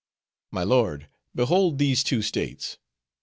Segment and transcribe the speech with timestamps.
[0.49, 2.79] My lord, behold these two states!